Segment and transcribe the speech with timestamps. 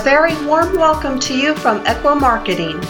[0.00, 2.80] A very warm welcome to you from Ekwa Marketing.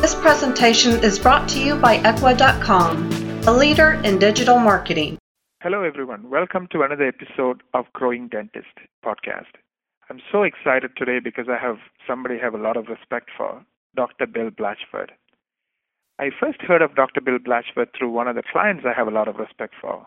[0.00, 3.08] This presentation is brought to you by Ekwa.com,
[3.46, 5.16] a leader in digital marketing.
[5.62, 6.28] Hello, everyone.
[6.28, 8.66] Welcome to another episode of Growing Dentist
[9.06, 9.62] podcast.
[10.10, 13.64] I'm so excited today because I have somebody I have a lot of respect for,
[13.94, 14.26] Dr.
[14.26, 15.10] Bill Blatchford.
[16.18, 17.20] I first heard of Dr.
[17.20, 20.04] Bill Blatchford through one of the clients I have a lot of respect for,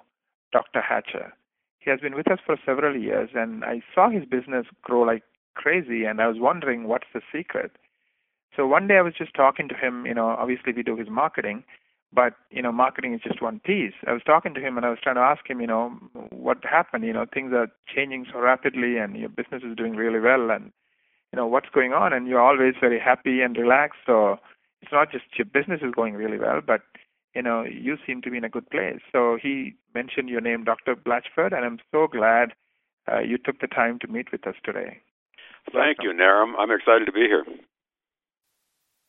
[0.52, 0.82] Dr.
[0.82, 1.32] Hatcher.
[1.80, 5.24] He has been with us for several years, and I saw his business grow like
[5.56, 7.72] crazy, and I was wondering what's the secret.
[8.56, 10.06] So one day I was just talking to him.
[10.06, 11.64] You know, obviously we do his marketing,
[12.14, 13.94] but you know, marketing is just one piece.
[14.08, 15.90] I was talking to him, and I was trying to ask him, you know,
[16.32, 17.04] what happened.
[17.04, 20.72] You know, things are changing so rapidly, and your business is doing really well, and
[21.32, 22.14] you know, what's going on?
[22.14, 24.00] And you're always very happy and relaxed.
[24.06, 24.38] So
[24.82, 26.82] it's not just your business is going really well, but
[27.34, 29.00] you know, you seem to be in a good place.
[29.12, 30.96] So he mentioned your name, Dr.
[30.96, 32.54] Blatchford, and I'm so glad
[33.12, 35.00] uh, you took the time to meet with us today.
[35.72, 36.54] Thank you, Naren.
[36.58, 37.46] I'm excited to be here.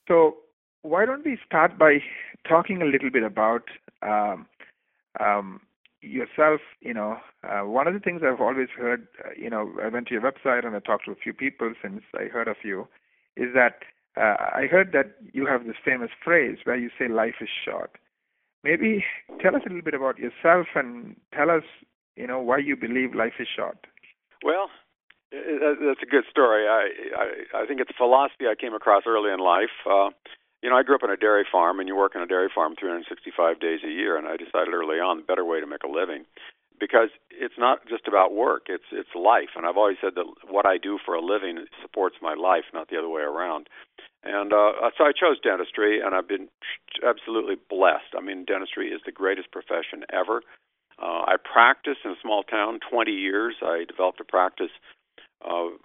[0.08, 0.36] So,
[0.82, 1.98] why don't we start by
[2.46, 3.64] talking a little bit about
[4.02, 4.46] um,
[5.18, 5.60] um,
[6.00, 6.60] yourself?
[6.80, 10.08] You know, uh, one of the things I've always heard, uh, you know, I went
[10.08, 12.86] to your website and I talked to a few people since I heard of you,
[13.36, 13.80] is that
[14.16, 17.92] uh, I heard that you have this famous phrase where you say life is short.
[18.62, 19.04] Maybe
[19.42, 21.64] tell us a little bit about yourself and tell us,
[22.16, 23.86] you know, why you believe life is short.
[24.44, 24.68] Well,
[25.34, 26.68] that's a good story.
[26.68, 29.74] I, I I think it's a philosophy I came across early in life.
[29.86, 30.10] Uh,
[30.62, 32.48] you know, I grew up on a dairy farm, and you work on a dairy
[32.54, 34.16] farm 365 days a year.
[34.16, 36.24] And I decided early on the better way to make a living,
[36.80, 39.52] because it's not just about work; it's it's life.
[39.56, 42.88] And I've always said that what I do for a living supports my life, not
[42.88, 43.68] the other way around.
[44.24, 46.48] And uh, so I chose dentistry, and I've been
[47.06, 48.16] absolutely blessed.
[48.16, 50.40] I mean, dentistry is the greatest profession ever.
[50.96, 53.56] Uh, I practiced in a small town 20 years.
[53.60, 54.70] I developed a practice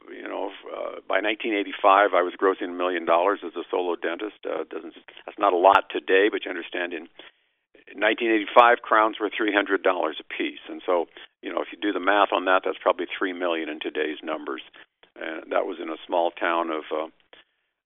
[0.09, 4.39] you know, uh, by 1985, I was grossing a million dollars as a solo dentist.
[4.45, 4.93] Uh, doesn't
[5.25, 7.07] that's not a lot today, but you understand in
[7.97, 11.07] 1985 crowns were $300 a piece, and so
[11.41, 14.19] you know if you do the math on that, that's probably three million in today's
[14.23, 14.61] numbers.
[15.19, 17.07] And that was in a small town of uh,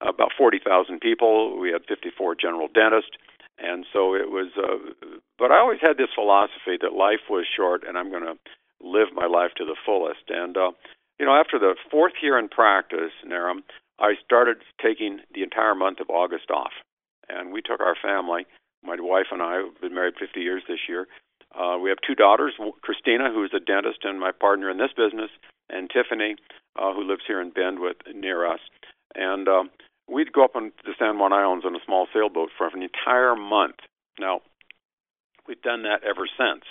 [0.07, 1.57] about 40,000 people.
[1.57, 3.17] We had 54 general dentists,
[3.57, 4.51] and so it was.
[4.57, 4.93] Uh,
[5.39, 8.37] but I always had this philosophy that life was short, and I'm going to
[8.81, 10.29] live my life to the fullest.
[10.29, 10.71] And uh,
[11.19, 13.63] you know, after the fourth year in practice, Naren,
[13.99, 16.73] I started taking the entire month of August off.
[17.29, 18.45] And we took our family,
[18.83, 21.07] my wife and I, have been married 50 years this year.
[21.55, 24.91] Uh, we have two daughters, Christina, who is a dentist and my partner in this
[24.97, 25.29] business,
[25.69, 26.35] and Tiffany,
[26.77, 28.59] uh, who lives here in Bend with near us.
[29.15, 29.63] And uh,
[30.09, 33.35] we'd go up on the San Juan Islands on a small sailboat for an entire
[33.35, 33.77] month.
[34.19, 34.41] Now,
[35.47, 36.65] we've done that ever since.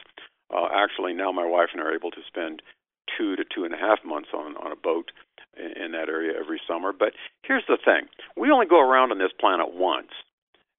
[0.53, 2.61] Uh, actually, now my wife and I are able to spend
[3.17, 5.11] two to two and a half months on on a boat
[5.57, 6.93] in, in that area every summer.
[6.93, 10.13] But here's the thing: we only go around on this planet once,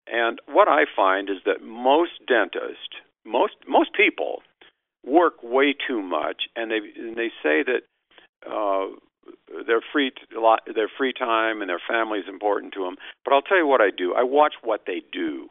[0.07, 2.95] and what I find is that most dentists,
[3.25, 4.41] most most people,
[5.05, 7.81] work way too much, and they and they say that.
[8.45, 8.95] Uh,
[9.65, 12.95] their free lot their free time and their family is important to them.
[13.23, 14.13] But I'll tell you what I do.
[14.13, 15.47] I watch what they do.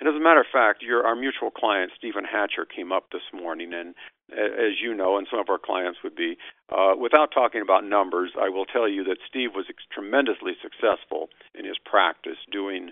[0.00, 3.22] And as a matter of fact, your our mutual client Stephen Hatcher came up this
[3.32, 3.94] morning, and
[4.32, 6.36] as you know, and some of our clients would be.
[6.70, 11.28] Uh, without talking about numbers, I will tell you that Steve was ex- tremendously successful
[11.54, 12.90] in his practice doing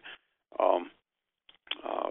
[0.61, 0.91] um,
[1.87, 2.11] uh,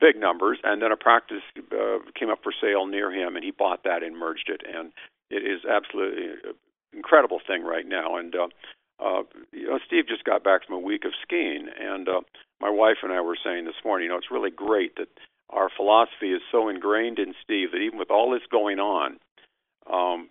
[0.00, 1.42] big numbers, and then a practice
[1.72, 4.92] uh, came up for sale near him, and he bought that and merged it, and
[5.30, 6.54] it is absolutely an
[6.92, 8.16] incredible thing right now.
[8.16, 8.48] And uh,
[8.98, 12.20] uh, you know, Steve just got back from a week of skiing, and uh,
[12.60, 15.08] my wife and I were saying this morning, you know, it's really great that
[15.54, 19.18] our philosophy is so ingrained in Steve that even with all this going on,
[19.90, 20.28] um,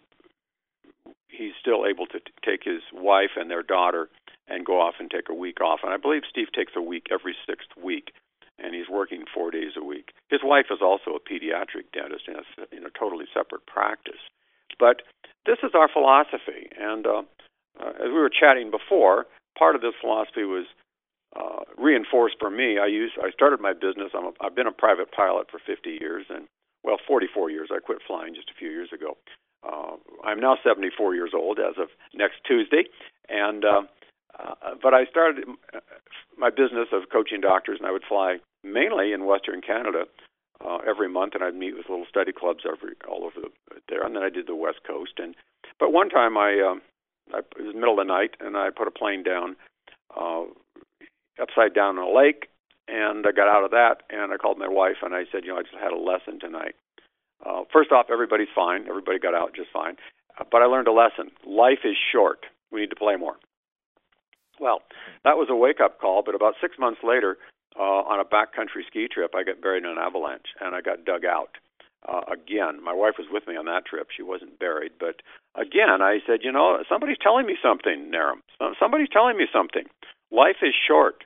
[1.28, 4.09] he's still able to t- take his wife and their daughter
[4.47, 5.79] and go off and take a week off.
[5.83, 8.12] And I believe Steve takes a week every sixth week,
[8.59, 10.12] and he's working four days a week.
[10.29, 14.22] His wife is also a pediatric dentist in a, in a totally separate practice.
[14.79, 15.03] But
[15.45, 17.23] this is our philosophy, and uh,
[17.79, 19.25] uh, as we were chatting before,
[19.57, 20.65] part of this philosophy was
[21.35, 22.77] uh, reinforced for me.
[22.77, 24.12] I use I started my business.
[24.15, 26.47] I'm a, I've been a private pilot for 50 years, and
[26.83, 27.69] well, 44 years.
[27.74, 29.18] I quit flying just a few years ago.
[29.63, 32.83] Uh, I'm now 74 years old as of next Tuesday,
[33.30, 33.81] and uh,
[34.39, 35.45] uh, but I started
[36.38, 40.06] my business of coaching doctors, and I would fly mainly in Western Canada
[40.65, 44.06] uh, every month, and I'd meet with little study clubs every all over the, there,
[44.06, 45.13] and then I did the West Coast.
[45.18, 45.36] And
[45.79, 48.88] but one time I, uh, I it was middle of the night, and I put
[48.88, 49.56] a plane down
[50.15, 50.44] uh,
[51.41, 52.47] upside down in a lake,
[52.88, 55.53] and I got out of that, and I called my wife, and I said, you
[55.53, 56.75] know, I just had a lesson tonight.
[57.45, 58.88] Uh, first off, everybody's fine.
[58.88, 59.95] Everybody got out just fine.
[60.39, 61.31] Uh, but I learned a lesson.
[61.45, 62.45] Life is short.
[62.71, 63.35] We need to play more.
[64.59, 64.81] Well,
[65.24, 67.38] that was a wake up call, but about six months later,
[67.77, 71.06] uh, on a backcountry ski trip, I got buried in an avalanche and I got
[71.06, 71.57] dug out.
[72.07, 74.07] Uh, again, my wife was with me on that trip.
[74.15, 75.21] She wasn't buried, but
[75.56, 78.44] again, I said, you know, somebody's telling me something, Naren.
[78.77, 79.86] Somebody's telling me something.
[80.33, 81.24] Life is short.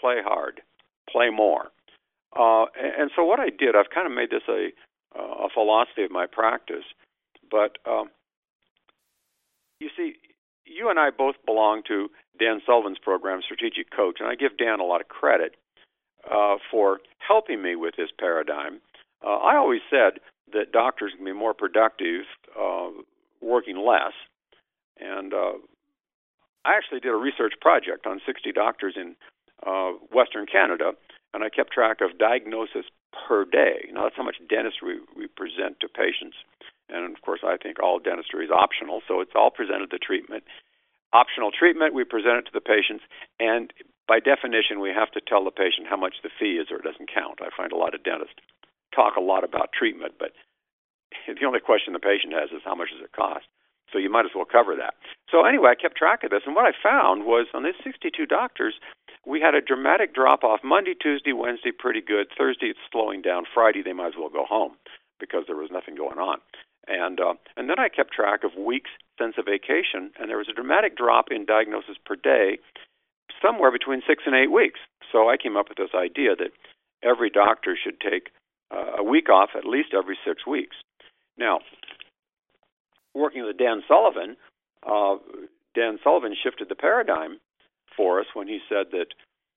[0.00, 0.62] Play hard.
[1.10, 1.70] Play more.
[2.38, 4.68] Uh, and, so what I did, I've kind of made this a
[5.12, 6.84] a philosophy of my practice.
[7.50, 8.10] But um,
[9.80, 10.14] you see,
[10.64, 14.78] you and I both belong to Dan Sullivan's program, Strategic Coach, and I give Dan
[14.78, 15.56] a lot of credit
[16.30, 18.80] uh, for helping me with this paradigm.
[19.26, 20.20] Uh, I always said
[20.52, 22.22] that doctors can be more productive
[22.58, 22.90] uh,
[23.42, 24.12] working less,
[25.00, 25.52] and uh,
[26.64, 29.16] I actually did a research project on 60 doctors in
[29.66, 30.92] uh, Western Canada,
[31.32, 32.84] and I kept track of diagnosis
[33.26, 33.88] per day.
[33.92, 36.36] Now, that's how much dentistry we, present to patients.
[36.88, 40.44] And of course, I think all dentistry is optional, so it's all presented to treatment.
[41.12, 43.02] Optional treatment, we present it to the patients,
[43.38, 43.72] and
[44.06, 46.86] by definition, we have to tell the patient how much the fee is or it
[46.86, 47.38] doesn't count.
[47.38, 48.34] I find a lot of dentists
[48.94, 50.32] talk a lot about treatment, but
[51.26, 53.46] the only question the patient has is how much does it cost?
[53.92, 54.94] So you might as well cover that.
[55.30, 58.26] So anyway, I kept track of this, and what I found was on these 62
[58.26, 58.74] doctors,
[59.26, 62.28] we had a dramatic drop off Monday, Tuesday, Wednesday, pretty good.
[62.36, 63.44] Thursday, it's slowing down.
[63.52, 64.76] Friday, they might as well go home
[65.18, 66.38] because there was nothing going on.
[66.88, 68.90] And uh, and then I kept track of weeks
[69.20, 72.58] since a vacation, and there was a dramatic drop in diagnosis per day,
[73.42, 74.80] somewhere between six and eight weeks.
[75.12, 76.50] So I came up with this idea that
[77.02, 78.30] every doctor should take
[78.74, 80.76] uh, a week off at least every six weeks.
[81.36, 81.60] Now,
[83.14, 84.36] working with Dan Sullivan,
[84.86, 85.16] uh,
[85.74, 87.38] Dan Sullivan shifted the paradigm
[87.96, 89.06] for us when he said that,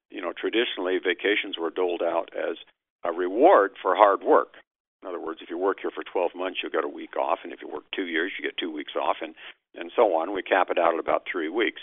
[0.09, 2.57] you know, traditionally vacations were doled out as
[3.03, 4.55] a reward for hard work.
[5.01, 7.39] In other words, if you work here for 12 months, you'll get a week off,
[7.43, 9.35] and if you work two years, you get two weeks off, and
[9.75, 10.33] and so on.
[10.33, 11.81] We cap it out at about three weeks,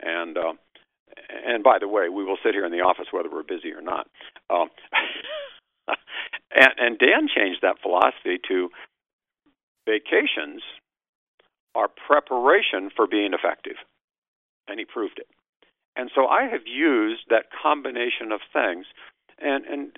[0.00, 0.54] and uh,
[1.46, 3.82] and by the way, we will sit here in the office whether we're busy or
[3.82, 4.08] not.
[4.50, 4.68] Um,
[6.54, 8.70] and, and Dan changed that philosophy to
[9.86, 10.62] vacations
[11.76, 13.76] are preparation for being effective,
[14.66, 15.28] and he proved it.
[15.94, 18.86] And so I have used that combination of things,
[19.38, 19.96] and and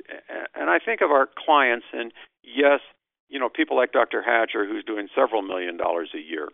[0.54, 2.80] and I think of our clients, and yes,
[3.28, 4.22] you know, people like Dr.
[4.22, 6.48] Hatcher, who's doing several million dollars a year.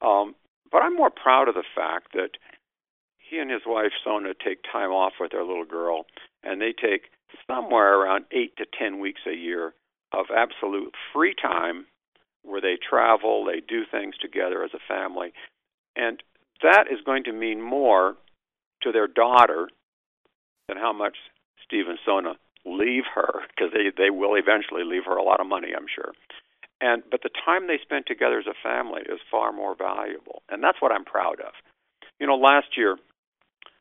[0.00, 0.34] Um,
[0.70, 2.30] but I'm more proud of the fact that
[3.18, 6.06] he and his wife Sona take time off with their little girl,
[6.42, 7.10] and they take
[7.46, 9.74] somewhere around eight to ten weeks a year
[10.12, 11.86] of absolute free time
[12.42, 15.32] where they travel, they do things together as a family.
[15.96, 16.22] And
[16.62, 18.16] that is going to mean more
[18.82, 19.68] to their daughter
[20.68, 21.16] than how much
[21.64, 22.34] Steve and Sona
[22.64, 26.12] leave her, because they, they will eventually leave her a lot of money, I'm sure.
[26.80, 30.62] And but the time they spent together as a family is far more valuable, and
[30.62, 31.54] that's what I'm proud of.
[32.18, 32.98] You know, last year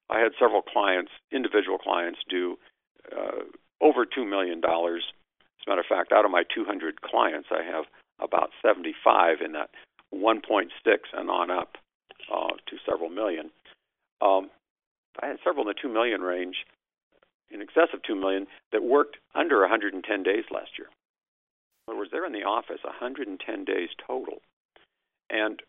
[0.09, 2.57] I had several clients, individual clients, do
[3.11, 3.49] uh,
[3.81, 5.03] over two million dollars.
[5.59, 7.85] As a matter of fact, out of my 200 clients, I have
[8.21, 9.69] about 75 in that
[10.13, 10.68] 1.6
[11.13, 11.77] and on up
[12.33, 13.50] uh, to several million.
[14.21, 14.50] Um,
[15.21, 16.56] I had several in the 2 million range,
[17.50, 20.88] in excess of 2 million, that worked under 110 days last year.
[21.88, 24.41] In other words, they're in the office 110 days total.
[25.29, 25.62] And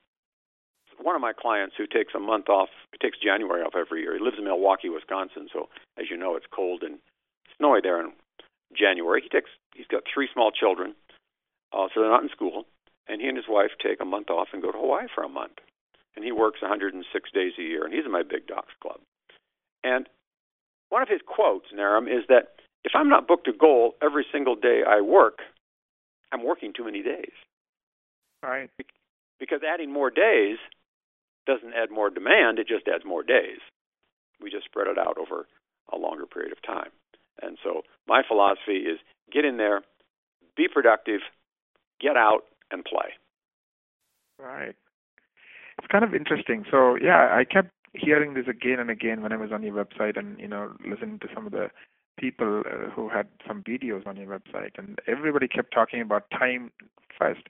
[1.00, 2.68] one of my clients who takes a month off,
[3.00, 4.14] takes January off every year.
[4.14, 5.68] He lives in Milwaukee, Wisconsin, so
[5.98, 6.98] as you know, it's cold and
[7.56, 8.12] snowy there in
[8.76, 9.22] January.
[9.22, 10.94] He takes, he's got three small children,
[11.72, 12.64] uh, so they're not in school,
[13.08, 15.28] and he and his wife take a month off and go to Hawaii for a
[15.28, 15.58] month.
[16.14, 19.00] And he works 106 days a year, and he's in my Big Docs Club.
[19.82, 20.08] And
[20.90, 24.56] one of his quotes, Naren, is that if I'm not booked to goal every single
[24.56, 25.38] day I work,
[26.32, 27.32] I'm working too many days.
[28.42, 28.70] Right.
[29.38, 30.58] Because adding more days
[31.46, 33.58] doesn't add more demand, it just adds more days.
[34.40, 35.46] We just spread it out over
[35.92, 36.90] a longer period of time.
[37.40, 38.98] And so my philosophy is
[39.32, 39.82] get in there,
[40.56, 41.20] be productive,
[42.02, 43.12] get out and play.
[44.38, 44.74] Right.
[45.78, 46.64] It's kind of interesting.
[46.70, 50.18] So yeah, I kept hearing this again and again when I was on your website
[50.18, 51.68] and you know listening to some of the
[52.18, 56.70] people uh, who had some videos on your website and everybody kept talking about time
[57.18, 57.42] first.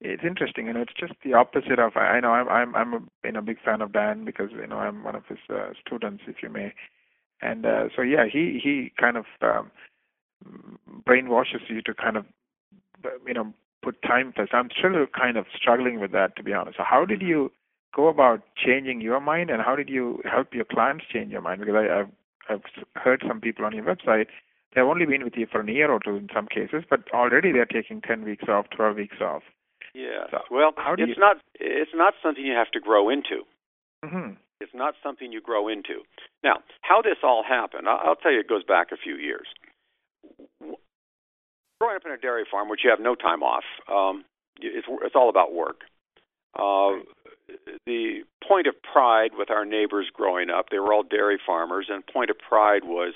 [0.00, 0.80] It's interesting, you know.
[0.80, 1.96] It's just the opposite of.
[1.96, 4.78] I know I'm I'm I'm a you know big fan of Dan because you know
[4.78, 6.74] I'm one of his uh, students, if you may,
[7.40, 9.70] and uh, so yeah, he he kind of um,
[11.06, 12.24] brainwashes you to kind of
[13.24, 14.54] you know put time first.
[14.54, 16.76] I'm still kind of struggling with that, to be honest.
[16.76, 17.50] So how did you
[17.94, 21.60] go about changing your mind, and how did you help your clients change your mind?
[21.60, 22.08] Because I, I've
[22.48, 22.62] I've
[22.96, 24.26] heard some people on your website
[24.74, 27.52] they've only been with you for a year or two in some cases, but already
[27.52, 29.42] they're taking ten weeks off, twelve weeks off.
[29.94, 30.26] Yeah.
[30.30, 31.14] So well, it's you...
[31.18, 33.44] not it's not something you have to grow into.
[34.04, 34.34] Mm-hmm.
[34.60, 36.02] It's not something you grow into.
[36.44, 39.46] Now, how this all happened, I'll tell you, it goes back a few years.
[41.82, 44.24] Growing up in a dairy farm, which you have no time off, um,
[44.60, 45.80] it's, it's all about work.
[46.54, 47.02] Uh,
[47.86, 52.06] the point of pride with our neighbors growing up, they were all dairy farmers, and
[52.06, 53.14] point of pride was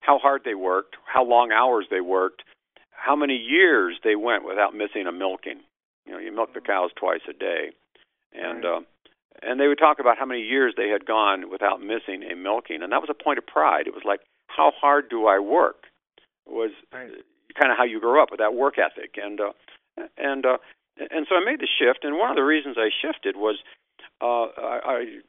[0.00, 2.44] how hard they worked, how long hours they worked,
[2.92, 5.60] how many years they went without missing a milking.
[6.06, 7.72] You know, you milk the cows twice a day,
[8.32, 8.78] and right.
[8.78, 8.80] uh,
[9.42, 12.82] and they would talk about how many years they had gone without missing a milking,
[12.82, 13.86] and that was a point of pride.
[13.86, 15.84] It was like, how hard do I work?
[16.46, 17.10] Was right.
[17.58, 19.52] Kind of how you grew up with that work ethic, and uh,
[20.16, 20.58] and uh,
[20.98, 22.04] and so I made the shift.
[22.04, 23.58] And one of the reasons I shifted was
[24.20, 25.20] uh, I,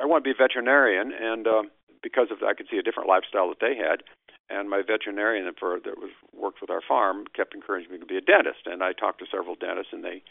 [0.00, 1.62] I want to be a veterinarian, and uh,
[2.02, 4.02] because of I could see a different lifestyle that they had,
[4.48, 8.16] and my veterinarian for that was worked with our farm kept encouraging me to be
[8.16, 8.66] a dentist.
[8.66, 10.22] And I talked to several dentists, and they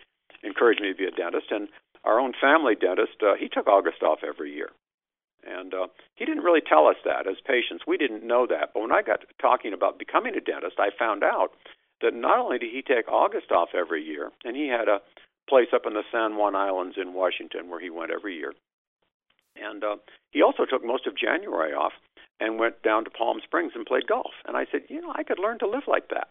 [0.43, 1.51] encouraged me to be a dentist.
[1.51, 1.69] And
[2.03, 4.69] our own family dentist, uh, he took August off every year.
[5.45, 7.85] And uh, he didn't really tell us that as patients.
[7.87, 8.71] We didn't know that.
[8.73, 11.49] But when I got talking about becoming a dentist, I found out
[12.01, 15.01] that not only did he take August off every year, and he had a
[15.49, 18.53] place up in the San Juan Islands in Washington where he went every year,
[19.55, 19.95] and uh,
[20.31, 21.93] he also took most of January off
[22.39, 24.31] and went down to Palm Springs and played golf.
[24.47, 26.29] And I said, you know, I could learn to live like that.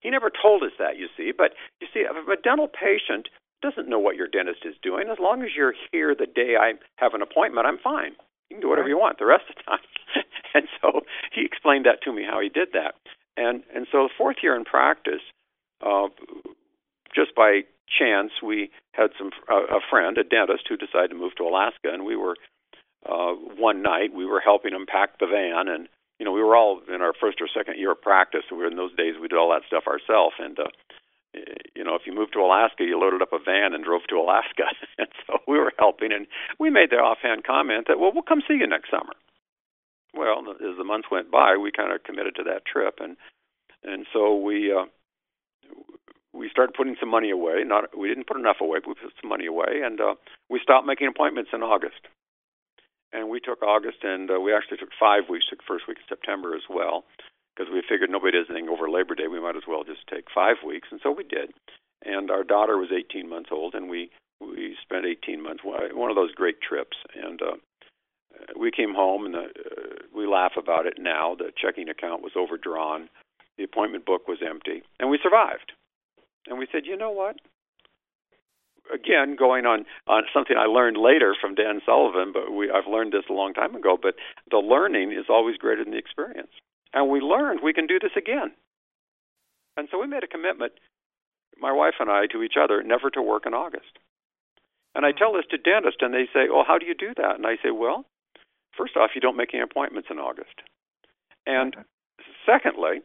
[0.00, 1.32] He never told us that, you see.
[1.36, 3.28] But you see, if a dental patient
[3.62, 6.74] doesn't know what your dentist is doing, as long as you're here the day I
[6.96, 8.16] have an appointment, I'm fine.
[8.50, 9.86] You can do whatever you want the rest of the time.
[10.54, 11.00] and so
[11.32, 12.94] he explained that to me how he did that.
[13.36, 15.20] And and so the fourth year in practice,
[15.84, 16.08] uh,
[17.14, 21.34] just by chance, we had some uh, a friend, a dentist, who decided to move
[21.36, 22.36] to Alaska, and we were
[23.04, 25.88] uh, one night we were helping him pack the van, and
[26.18, 28.42] you know we were all in our first or second year of practice.
[28.50, 30.68] We were in those days we did all that stuff ourselves, and uh,
[31.76, 34.16] you know if you moved to Alaska, you loaded up a van and drove to
[34.16, 34.64] Alaska,
[34.98, 36.26] and so we were helping, and
[36.58, 39.12] we made the offhand comment that well we'll come see you next summer.
[40.14, 43.16] Well, as the months went by, we kind of committed to that trip, and
[43.84, 44.72] and so we.
[44.72, 44.86] Uh,
[46.32, 47.64] we started putting some money away.
[47.64, 50.14] Not we didn't put enough away, but we put some money away, and uh,
[50.50, 52.04] we stopped making appointments in August
[53.12, 56.04] and we took August, and uh, we actually took five weeks, took first week of
[56.08, 57.04] September as well,
[57.56, 59.28] because we figured nobody does anything over Labor Day.
[59.28, 61.52] We might as well just take five weeks, and so we did.
[62.04, 64.10] And our daughter was 18 months old, and we
[64.40, 67.56] we spent 18 months one of those great trips, and uh,
[68.58, 71.34] we came home, and the, uh, we laugh about it now.
[71.34, 73.08] The checking account was overdrawn,
[73.56, 75.72] the appointment book was empty, and we survived.
[76.46, 77.36] And we said, you know what?
[78.92, 83.12] again going on on something I learned later from Dan Sullivan, but we I've learned
[83.12, 83.98] this a long time ago.
[84.00, 84.14] But
[84.50, 86.52] the learning is always greater than the experience,
[86.92, 88.52] and we learned we can do this again.
[89.76, 90.72] And so we made a commitment,
[91.58, 93.98] my wife and I, to each other, never to work in August.
[94.94, 95.16] And I mm.
[95.18, 97.56] tell this to dentists, and they say, "Oh, how do you do that?" And I
[97.62, 98.06] say, "Well,
[98.76, 100.62] first off, you don't make any appointments in August,
[101.46, 101.76] and
[102.46, 103.02] secondly."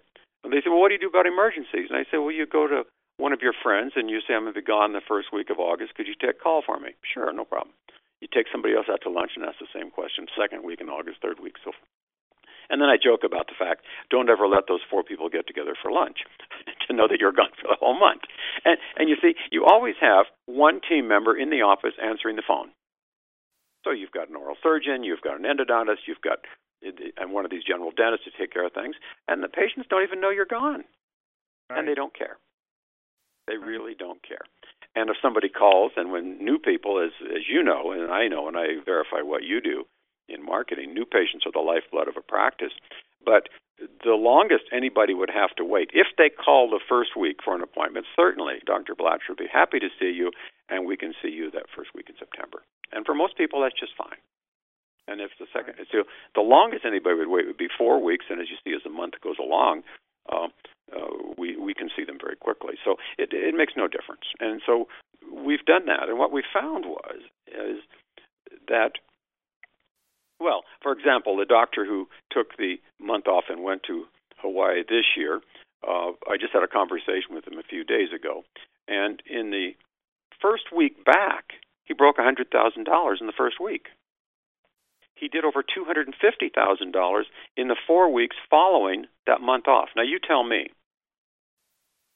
[0.52, 1.88] they say, well, what do you do about emergencies?
[1.90, 2.84] And I say, well, you go to
[3.18, 5.50] one of your friends and you say, I'm going to be gone the first week
[5.50, 5.96] of August.
[5.96, 6.98] Could you take a call for me?
[7.06, 7.74] Sure, no problem.
[8.20, 10.28] You take somebody else out to lunch and ask the same question.
[10.38, 11.72] Second week in August, third week, so.
[12.70, 15.76] And then I joke about the fact: don't ever let those four people get together
[15.82, 16.20] for lunch,
[16.88, 18.22] to know that you're gone for the whole month.
[18.66, 22.48] And and you see, you always have one team member in the office answering the
[22.48, 22.72] phone.
[23.84, 26.40] So you've got an oral surgeon, you've got an endodontist, you've got
[26.86, 28.96] eh, and one of these general dentists to take care of things,
[29.28, 30.84] and the patients don't even know you're gone,
[31.70, 31.80] right.
[31.80, 32.38] and they don't care.
[33.48, 34.46] They really don't care.
[34.96, 38.48] And if somebody calls, and when new people, as as you know, and I know,
[38.48, 39.86] and I verify what you do
[40.34, 42.74] in marketing, new patients are the lifeblood of a practice.
[43.24, 43.50] But
[44.04, 47.62] the longest anybody would have to wait, if they call the first week for an
[47.62, 48.96] appointment, certainly Dr.
[48.96, 50.32] Blatcher would be happy to see you,
[50.70, 52.62] and we can see you that first week in September.
[52.92, 54.20] And for most people, that's just fine.
[55.08, 56.04] And if the second, so
[56.36, 58.94] the longest anybody would wait would be four weeks, and as you see, as the
[58.94, 59.84] month goes along,
[60.32, 60.48] uh,
[60.96, 62.76] uh, we we can see them very quickly.
[62.86, 64.30] So it it makes no difference.
[64.40, 64.88] And so
[65.34, 66.08] we've done that.
[66.08, 67.82] And what we found was is
[68.68, 69.02] that
[70.42, 74.06] well, for example, the doctor who took the month off and went to
[74.38, 75.42] Hawaii this year,
[75.88, 78.44] uh, I just had a conversation with him a few days ago,
[78.88, 79.72] and in the
[80.42, 81.54] first week back,
[81.86, 83.88] he broke a hundred thousand dollars in the first week
[85.22, 87.22] he did over $250,000
[87.56, 89.90] in the four weeks following that month off.
[89.96, 90.68] Now, you tell me,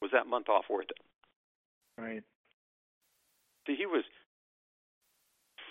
[0.02, 2.02] was that month off worth it?
[2.02, 2.24] Right.
[3.68, 4.04] See, he was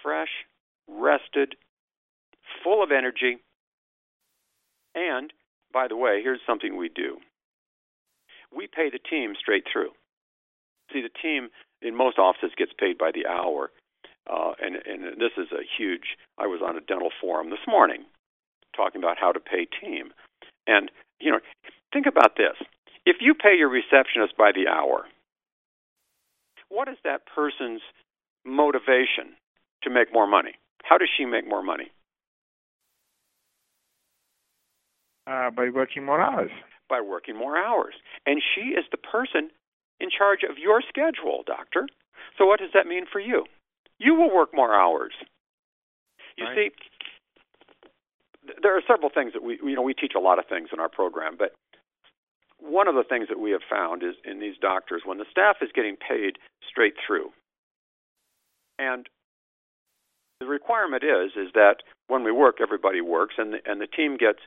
[0.02, 0.30] fresh,
[0.88, 1.56] rested,
[2.62, 3.38] full of energy.
[4.94, 5.32] And,
[5.72, 7.18] by the way, here's something we do
[8.56, 9.90] we pay the team straight through.
[10.92, 11.50] See, the team
[11.82, 13.70] in most offices gets paid by the hour.
[14.30, 16.16] uh, and and this is a huge.
[16.38, 18.04] I was on a dental forum this morning,
[18.76, 20.12] talking about how to pay team,
[20.66, 21.40] and you know,
[21.92, 22.56] think about this:
[23.06, 25.04] if you pay your receptionist by the hour,
[26.68, 27.82] what is that person's
[28.44, 29.36] motivation
[29.82, 30.54] to make more money?
[30.84, 31.90] How does she make more money?
[35.26, 36.50] Uh, by working more hours.
[36.88, 37.94] By working more hours.
[38.26, 39.50] And she is the person
[40.00, 41.86] in charge of your schedule, doctor.
[42.36, 43.44] So what does that mean for you?
[43.98, 45.12] You will work more hours.
[46.36, 46.72] You right.
[48.44, 50.68] see, there are several things that we you know we teach a lot of things
[50.72, 51.54] in our program, but
[52.58, 55.56] one of the things that we have found is in these doctors when the staff
[55.62, 56.36] is getting paid
[56.68, 57.30] straight through,
[58.78, 59.08] and
[60.40, 61.76] the requirement is is that
[62.08, 64.40] when we work, everybody works, and the, and the team gets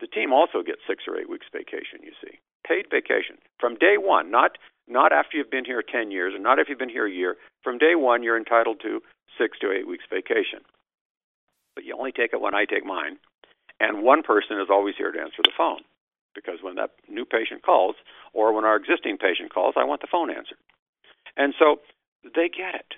[0.00, 2.00] the team also gets six or eight weeks vacation.
[2.02, 6.34] You see, paid vacation from day one, not not after you've been here ten years,
[6.34, 7.36] or not if you've been here a year.
[7.62, 9.00] From day one, you're entitled to
[9.38, 10.60] six to eight weeks vacation,
[11.74, 13.18] but you only take it when I take mine,
[13.80, 15.80] and one person is always here to answer the phone
[16.34, 17.96] because when that new patient calls
[18.32, 20.58] or when our existing patient calls, I want the phone answered.
[21.36, 21.80] And so
[22.22, 22.94] they get it.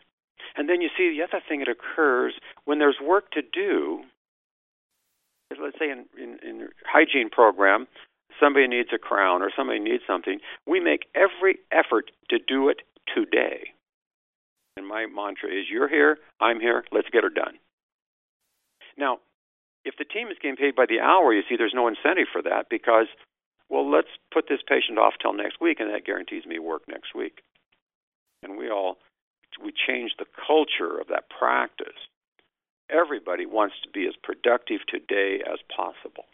[0.57, 4.03] And then you see the other thing that occurs when there's work to do.
[5.51, 7.87] Let's say in, in, in hygiene program,
[8.39, 10.39] somebody needs a crown or somebody needs something.
[10.67, 13.71] We make every effort to do it today.
[14.77, 17.59] And my mantra is you're here, I'm here, let's get her done.
[18.97, 19.19] Now,
[19.85, 22.43] if the team is getting paid by the hour, you see there's no incentive for
[22.43, 23.07] that because,
[23.69, 27.15] well, let's put this patient off till next week, and that guarantees me work next
[27.15, 27.41] week.
[28.43, 28.99] And we all
[29.63, 31.99] we change the culture of that practice.
[32.91, 36.25] Everybody wants to be as productive today as possible.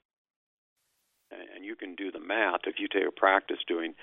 [1.30, 2.60] And you can do the math.
[2.66, 3.94] If you take a practice doing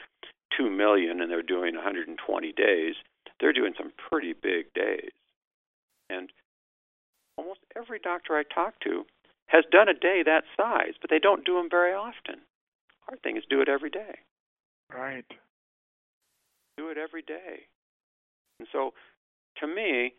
[0.56, 2.96] two million and they're doing 120 days,
[3.40, 5.12] they're doing some pretty big days.
[6.10, 6.30] And
[7.38, 9.06] almost every doctor I talk to
[9.48, 12.42] has done a day that size, but they don't do them very often.
[13.10, 14.20] Our thing is do it every day.
[14.94, 15.26] Right.
[16.78, 17.68] Do it every day.
[18.60, 18.94] And so,
[19.58, 20.14] to me,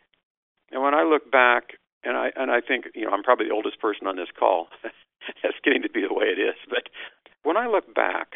[0.71, 3.55] and when I look back, and I and I think you know I'm probably the
[3.55, 4.69] oldest person on this call.
[5.43, 6.57] That's getting to be the way it is.
[6.69, 6.89] But
[7.43, 8.29] when I look back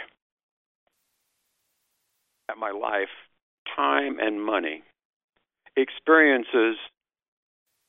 [2.51, 3.13] at my life,
[3.77, 4.83] time and money,
[5.77, 6.77] experiences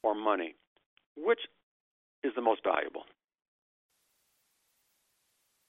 [0.03, 0.55] or money,
[1.17, 1.39] which
[2.23, 3.03] is the most valuable?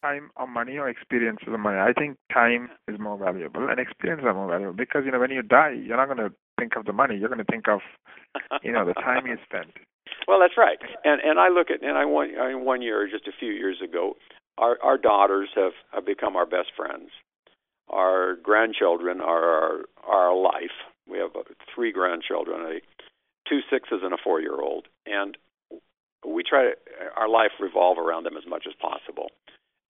[0.03, 1.79] Time or money or experience or money?
[1.79, 5.31] I think time is more valuable and experience are more valuable because you know when
[5.31, 7.17] you die, you're not going to think of the money.
[7.17, 7.81] You're going to think of
[8.63, 9.73] you know the time you spent.
[10.29, 10.79] Well, that's right.
[11.05, 13.79] And and I look at and I one I one year just a few years
[13.83, 14.17] ago,
[14.59, 17.11] our our daughters have have become our best friends.
[17.89, 20.77] Our grandchildren are our, our life.
[21.09, 21.43] We have uh,
[21.75, 22.81] three grandchildren, a
[23.49, 25.37] two sixes and a four year old, and
[26.27, 26.75] we try to
[27.17, 29.29] our life revolve around them as much as possible.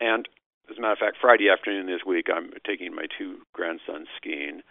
[0.00, 0.26] And
[0.70, 4.62] as a matter of fact, Friday afternoon this week, I'm taking my two grandsons skiing.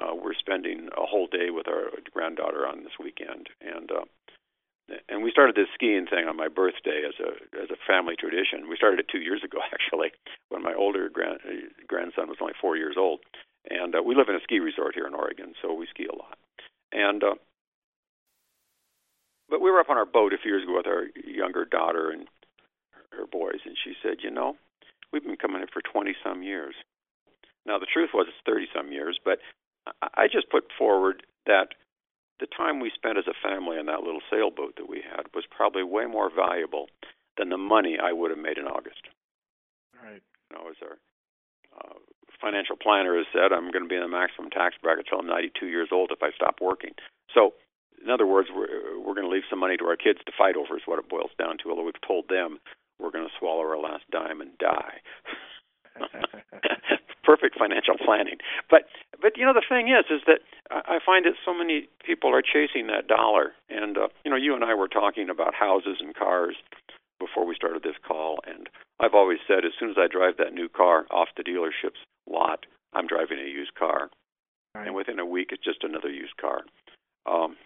[0.00, 4.04] Uh, we're spending a whole day with our granddaughter on this weekend, and uh,
[5.08, 8.68] and we started this skiing thing on my birthday as a as a family tradition.
[8.68, 10.12] We started it two years ago, actually,
[10.48, 11.40] when my older grand,
[11.86, 13.20] grandson was only four years old.
[13.70, 16.14] And uh, we live in a ski resort here in Oregon, so we ski a
[16.14, 16.38] lot.
[16.92, 17.34] And uh,
[19.48, 22.10] but we were up on our boat a few years ago with our younger daughter
[22.10, 22.28] and
[23.12, 24.56] her boys, and she said, "You know,
[25.12, 26.74] we've been coming here for 20 some years."
[27.64, 29.38] Now the truth was it's 30 some years, but
[30.14, 31.68] I just put forward that
[32.44, 35.48] the time we spent as a family on that little sailboat that we had was
[35.48, 36.92] probably way more valuable
[37.40, 39.08] than the money I would have made in August.
[39.96, 40.20] Right.
[40.20, 41.00] You know, as our
[41.72, 41.96] uh,
[42.36, 45.32] financial planner has said, I'm going to be in the maximum tax bracket until I'm
[45.32, 46.92] 92 years old if I stop working.
[47.32, 47.56] So
[48.04, 50.56] in other words, we're, we're going to leave some money to our kids to fight
[50.56, 51.70] over, is what it boils down to.
[51.70, 52.60] Although we've told them
[53.00, 55.00] we're going to swallow our last dime and die.
[57.24, 58.36] Perfect financial planning.
[58.68, 58.84] But
[59.24, 62.42] but you know the thing is is that I find that so many people are
[62.42, 63.56] chasing that dollar.
[63.70, 66.56] And uh, you know you and I were talking about houses and cars
[67.18, 68.68] before we started this call, and
[69.00, 72.66] I've always said as soon as I drive that new car off the dealership's lot,
[72.92, 74.10] I'm driving a used car.
[74.74, 74.86] Right.
[74.86, 76.62] And within a week, it's just another used car.
[77.24, 77.56] Um,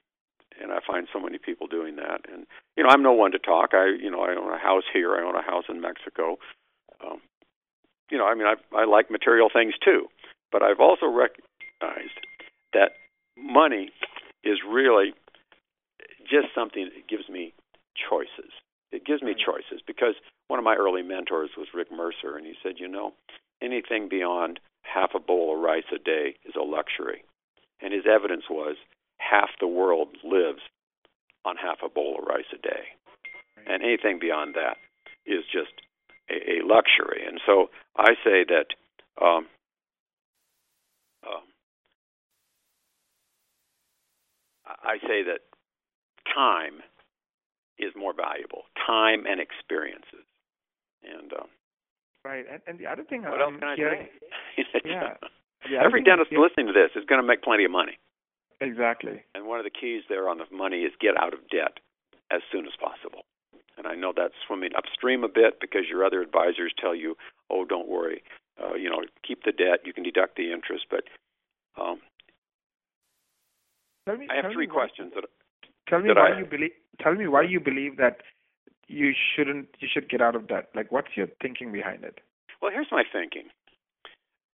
[0.60, 2.20] and I find so many people doing that.
[2.32, 3.70] And you know, I'm no one to talk.
[3.72, 5.16] I you know I own a house here.
[5.16, 6.38] I own a house in Mexico.
[7.02, 7.18] Um,
[8.12, 10.06] you know, I mean, I I like material things too,
[10.52, 11.06] but I've also
[11.80, 12.26] recognized
[12.72, 12.92] that
[13.36, 13.90] money
[14.44, 15.12] is really
[16.20, 17.52] just something that gives me
[18.08, 18.52] choices.
[18.90, 20.14] It gives me choices because
[20.48, 23.12] one of my early mentors was Rick Mercer, and he said, you know,
[23.62, 27.24] anything beyond half a bowl of rice a day is a luxury.
[27.80, 28.76] And his evidence was
[29.18, 30.60] half the world lives
[31.44, 32.96] on half a bowl of rice a day.
[33.66, 34.76] And anything beyond that
[35.26, 35.72] is just
[36.30, 37.26] a, a luxury.
[37.26, 38.66] And so I say that
[39.20, 39.46] um,
[41.26, 41.40] uh,
[44.88, 45.44] I say that
[46.34, 46.80] time
[47.78, 48.64] is more valuable.
[48.74, 50.24] Time and experiences.
[51.04, 51.48] And um,
[52.24, 52.44] right.
[52.50, 54.10] And, and the other thing what I'm else can I say?
[54.84, 55.14] yeah.
[55.84, 57.98] Every dentist listening to this is going to make plenty of money.
[58.60, 59.22] Exactly.
[59.34, 61.78] And one of the keys there on the money is get out of debt
[62.30, 63.22] as soon as possible.
[63.76, 67.16] And I know that's swimming upstream a bit because your other advisors tell you,
[67.48, 68.24] "Oh, don't worry,
[68.58, 69.86] uh, you know, keep the debt.
[69.86, 71.04] You can deduct the interest." But
[71.80, 72.00] um,
[74.08, 75.28] tell me, I have three questions Why, that
[75.88, 76.72] tell me that why I- you believe.
[77.00, 78.22] Tell me why you believe that
[78.88, 79.68] you shouldn't.
[79.78, 80.70] You should get out of debt.
[80.74, 82.20] Like, what's your thinking behind it?
[82.60, 83.50] Well, here's my thinking.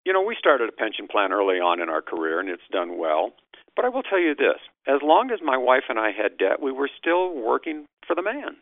[0.06, 2.98] You know, we started a pension plan early on in our career, and it's done
[2.98, 3.34] well.
[3.76, 6.62] But I will tell you this: as long as my wife and I had debt,
[6.62, 8.58] we were still working for the man.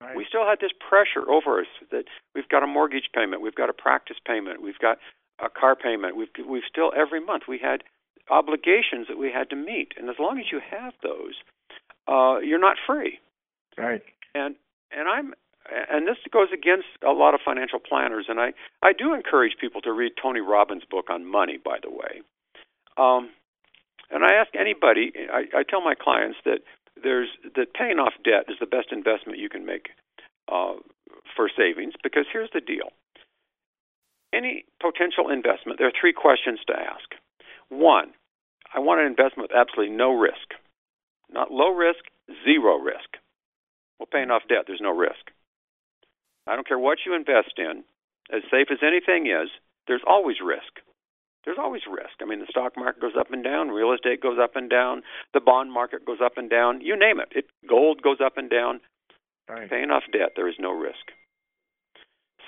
[0.00, 0.14] Right.
[0.14, 3.68] We still had this pressure over us that we've got a mortgage payment, we've got
[3.68, 4.98] a practice payment, we've got
[5.40, 6.16] a car payment.
[6.16, 7.82] We've we've still every month we had
[8.30, 11.34] obligations that we had to meet, and as long as you have those,
[12.06, 13.18] uh, you're not free.
[13.76, 14.02] right.
[14.34, 14.56] And
[14.90, 15.34] and I'm
[15.90, 19.80] and this goes against a lot of financial planners, and I I do encourage people
[19.82, 21.58] to read Tony Robbins' book on money.
[21.62, 22.22] By the way,
[22.96, 23.30] um,
[24.10, 26.60] and I ask anybody, I, I tell my clients that
[27.02, 29.90] there's that paying off debt is the best investment you can make
[30.50, 30.74] uh,
[31.36, 32.90] for savings because here's the deal.
[34.32, 37.16] Any potential investment, there are three questions to ask.
[37.68, 38.12] One,
[38.74, 40.54] I want an investment with absolutely no risk,
[41.30, 42.04] not low risk,
[42.44, 43.16] zero risk.
[43.98, 45.32] Well, paying off debt, there's no risk.
[46.46, 47.84] I don't care what you invest in,
[48.32, 49.48] as safe as anything is,
[49.86, 50.80] there's always risk.
[51.44, 52.20] There's always risk.
[52.20, 55.02] I mean, the stock market goes up and down, real estate goes up and down,
[55.32, 57.28] the bond market goes up and down, you name it.
[57.32, 58.80] it gold goes up and down.
[59.48, 59.70] Right.
[59.70, 61.12] Paying off debt, there is no risk.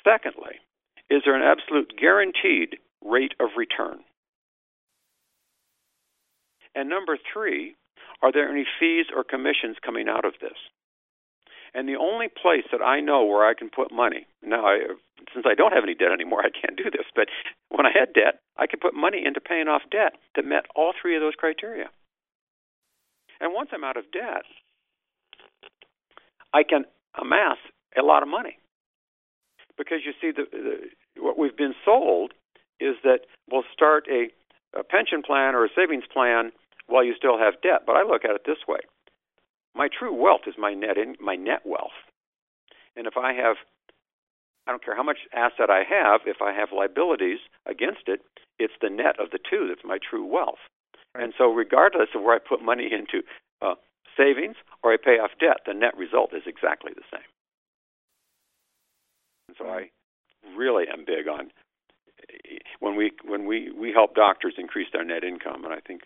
[0.04, 0.60] Secondly,
[1.08, 4.00] is there an absolute guaranteed rate of return?
[6.74, 7.74] And number three,
[8.22, 10.56] are there any fees or commissions coming out of this?
[11.72, 14.78] And the only place that I know where I can put money now, I,
[15.32, 17.06] since I don't have any debt anymore, I can't do this.
[17.14, 17.28] But
[17.68, 20.92] when I had debt, I could put money into paying off debt that met all
[21.00, 21.90] three of those criteria.
[23.40, 24.44] And once I'm out of debt,
[26.52, 26.84] I can
[27.20, 27.56] amass
[27.96, 28.58] a lot of money
[29.80, 32.32] because you see, the, the what we've been sold
[32.80, 34.28] is that we'll start a,
[34.78, 36.52] a pension plan or a savings plan
[36.86, 37.82] while you still have debt.
[37.86, 38.80] But I look at it this way:
[39.74, 41.96] my true wealth is my net in, my net wealth.
[42.96, 43.56] And if I have
[44.66, 48.20] I don't care how much asset I have, if I have liabilities against it,
[48.58, 50.62] it's the net of the two that's my true wealth.
[51.14, 51.24] Right.
[51.24, 53.26] And so regardless of where I put money into
[53.62, 53.74] uh,
[54.16, 57.26] savings or I pay off debt, the net result is exactly the same.
[59.48, 59.90] And so I
[60.56, 61.50] really am big on
[62.80, 66.02] when we when we we help doctors increase their net income, and I think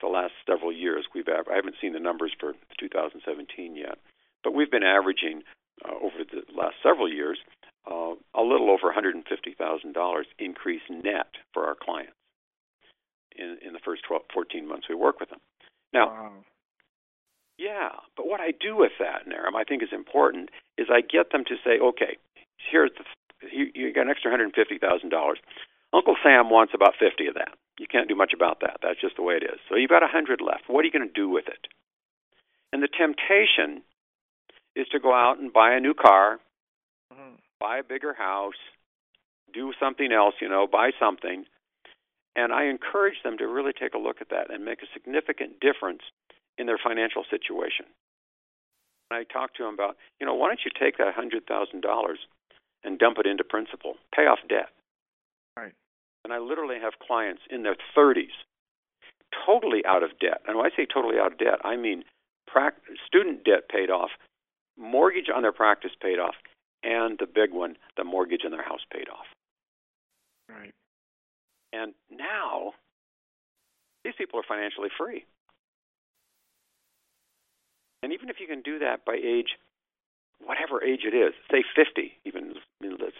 [0.00, 3.98] the last several years we've I haven't seen the numbers for 2017 yet,
[4.44, 5.42] but we've been averaging
[5.84, 7.38] uh, over the last several years
[7.90, 12.12] uh, a little over $150,000 increase net for our clients
[13.36, 15.40] in in the first 12, 14 months we work with them.
[15.92, 16.32] Now, Wow.
[17.58, 21.32] yeah, but what I do with that, Naren, I think is important, is I get
[21.32, 22.18] them to say, okay,
[22.70, 23.04] here's the
[23.52, 25.38] you, you got an extra hundred and fifty thousand dollars.
[25.92, 27.56] Uncle Sam wants about fifty of that.
[27.78, 28.78] You can't do much about that.
[28.82, 29.60] That's just the way it is.
[29.68, 30.64] So you've got a hundred left.
[30.66, 31.68] What are you going to do with it?
[32.72, 33.82] And the temptation
[34.76, 36.40] is to go out and buy a new car,
[37.12, 37.38] Mhm.
[37.58, 38.58] buy a bigger house,
[39.52, 41.46] do something else, you know, buy something.
[42.36, 45.58] And I encourage them to really take a look at that and make a significant
[45.60, 46.02] difference
[46.58, 47.86] in their financial situation.
[49.10, 52.26] I talk to them about, you know, why don't you take that hundred thousand dollars
[52.84, 54.68] and dump it into principal, pay off debt.
[55.58, 55.74] Right.
[56.24, 58.36] And I literally have clients in their 30s,
[59.46, 60.42] totally out of debt.
[60.46, 62.04] And when I say totally out of debt, I mean
[62.46, 64.10] prac- student debt paid off,
[64.76, 66.34] mortgage on their practice paid off,
[66.82, 69.26] and the big one, the mortgage on their house paid off.
[70.48, 70.74] Right.
[71.72, 72.72] And now,
[74.04, 75.24] these people are financially free.
[78.02, 79.58] And even if you can do that by age,
[80.40, 83.16] whatever age it is, say 50, even let's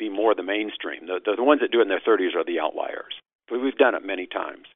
[0.00, 1.06] be more the mainstream.
[1.06, 3.14] The, the the ones that do it in their 30s are the outliers.
[3.48, 4.66] But we've done it many times.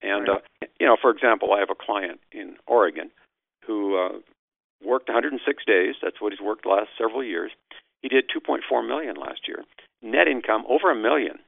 [0.00, 0.42] And Right.
[0.62, 3.10] uh, you know, for example, I have a client in Oregon
[3.66, 4.18] who uh,
[4.84, 5.94] worked 106 days.
[6.02, 7.50] That's what he's worked the last several years.
[8.02, 9.64] He did 2.4 million last year.
[10.02, 11.38] Net income over a million,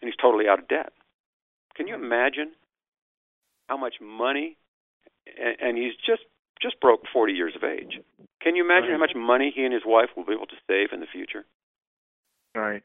[0.00, 0.92] and he's totally out of debt.
[1.76, 2.52] Can you imagine
[3.68, 4.56] how much money?
[5.26, 6.22] And, and he's just
[6.62, 7.98] just broke 40 years of age.
[8.40, 8.94] Can you imagine Right.
[8.94, 11.44] how much money he and his wife will be able to save in the future?
[12.54, 12.82] Right.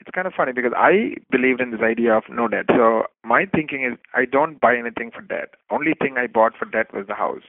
[0.00, 2.66] It's kind of funny because I believed in this idea of no debt.
[2.68, 5.50] So my thinking is I don't buy anything for debt.
[5.70, 7.42] Only thing I bought for debt was the house.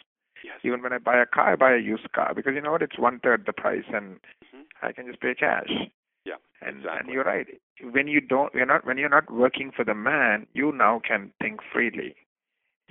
[0.44, 0.60] Yes.
[0.64, 2.82] Even when I buy a car, I buy a used car because you know what?
[2.84, 4.20] It's one third the price, and
[4.54, 4.66] Mhm.
[4.84, 5.72] I can just pay cash.
[6.26, 7.48] Yeah, And and you're right.
[7.82, 11.34] When you don't, you're not when you're not working for the man, you now can
[11.42, 12.16] think freely.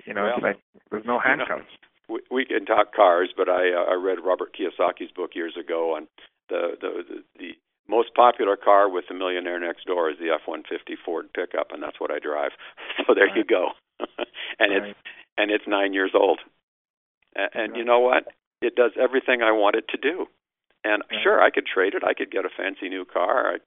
[0.07, 0.59] You know, it's like
[0.91, 1.71] there's no you know, handcuffs.
[2.09, 5.95] we, we can talk cars, but I uh, I read Robert Kiyosaki's book years ago
[5.95, 6.09] on
[6.49, 10.97] the the the, the most popular car with the millionaire next door is the F-150
[11.05, 12.53] Ford pickup, and that's what I drive.
[13.07, 13.71] So there you go.
[14.59, 14.99] and it's
[15.39, 16.41] and it's nine years old.
[17.35, 18.29] And, and you know what?
[18.61, 20.27] It does everything I want it to do.
[20.85, 21.23] And Right.
[21.23, 22.05] sure, I could trade it.
[22.05, 23.55] I could get a fancy new car.
[23.55, 23.59] I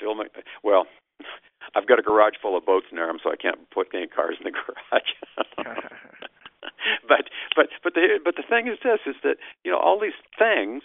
[0.00, 0.26] fill my
[0.62, 0.86] well.
[1.74, 4.36] I've got a garage full of boats in there, so I can't put any cars
[4.38, 5.12] in the garage.
[7.08, 10.16] but but but the but the thing is this is that you know all these
[10.38, 10.82] things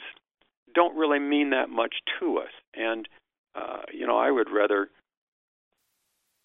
[0.74, 2.52] don't really mean that much to us.
[2.74, 3.08] And
[3.56, 4.90] uh you know I would rather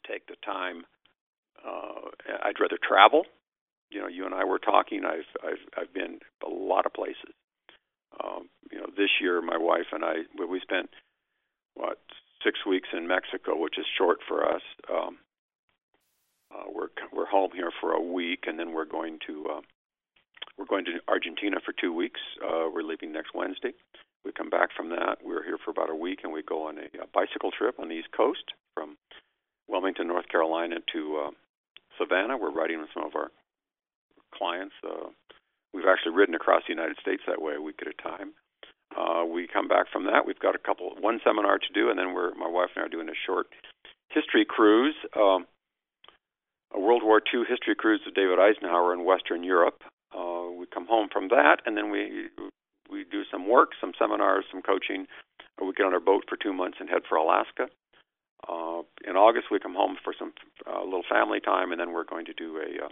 [0.07, 0.85] take the time
[1.65, 2.11] uh
[2.43, 3.25] I'd rather travel.
[3.91, 5.03] You know you and I were talking.
[5.05, 7.33] I've I've I've been a lot of places.
[8.23, 10.15] Um you know this year my wife and I
[10.49, 10.91] we spent
[11.75, 11.99] what
[12.45, 14.63] 6 weeks in Mexico which is short for us.
[14.93, 15.19] Um
[16.55, 19.61] uh, we're we're home here for a week, and then we're going to uh,
[20.57, 22.21] we're going to Argentina for two weeks.
[22.43, 23.73] Uh, we're leaving next Wednesday.
[24.25, 25.19] We come back from that.
[25.23, 27.89] We're here for about a week, and we go on a, a bicycle trip on
[27.89, 28.97] the East Coast from
[29.69, 31.31] Wilmington, North Carolina, to uh,
[31.99, 32.37] Savannah.
[32.37, 33.31] We're riding with some of our
[34.35, 34.75] clients.
[34.85, 35.09] Uh,
[35.73, 38.33] we've actually ridden across the United States that way a week at a time.
[38.97, 40.27] Uh, we come back from that.
[40.27, 42.87] We've got a couple, one seminar to do, and then we're my wife and I
[42.87, 43.49] are doing a short
[44.11, 44.97] history cruise.
[45.15, 45.47] Um,
[46.75, 49.83] a World War II history cruise with David Eisenhower in Western Europe.
[50.15, 52.29] Uh, we come home from that, and then we
[52.91, 55.07] we do some work, some seminars, some coaching.
[55.59, 57.69] Or we get on our boat for two months and head for Alaska.
[58.47, 60.33] Uh, in August, we come home for some
[60.67, 62.89] uh, little family time, and then we're going to do a uh,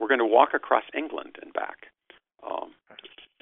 [0.00, 1.86] we're going to walk across England and back.
[2.42, 2.74] Um,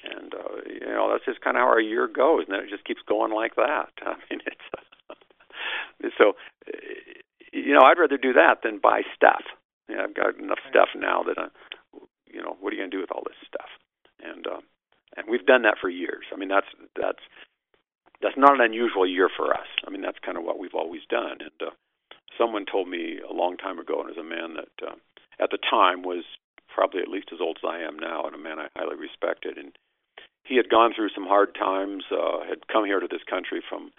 [0.04, 2.70] and uh, you know that's just kind of how our year goes, and then it
[2.70, 3.88] just keeps going like that.
[4.02, 6.36] I mean, it's so
[6.68, 6.76] uh,
[7.52, 9.42] you know I'd rather do that than buy stuff.
[9.88, 11.48] Yeah, I've got enough stuff now that I,
[12.26, 13.70] you know, what are you going to do with all this stuff?
[15.16, 16.24] And we've done that for years.
[16.32, 17.22] I mean, that's that's
[18.22, 19.68] that's not an unusual year for us.
[19.86, 21.38] I mean, that's kind of what we've always done.
[21.40, 21.70] And uh,
[22.38, 24.96] someone told me a long time ago, and as a man that uh,
[25.40, 26.24] at the time was
[26.72, 29.56] probably at least as old as I am now, and a man I highly respected,
[29.56, 29.72] and
[30.44, 33.90] he had gone through some hard times, uh, had come here to this country from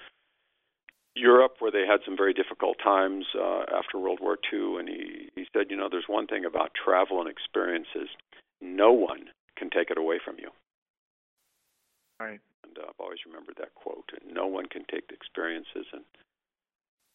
[1.15, 5.29] Europe, where they had some very difficult times uh, after World War II, and he
[5.35, 8.09] he said, you know, there's one thing about travel and experiences,
[8.61, 10.49] no one can take it away from you.
[12.19, 12.39] Right.
[12.63, 14.09] And uh, I've always remembered that quote.
[14.19, 16.03] And no one can take the experiences and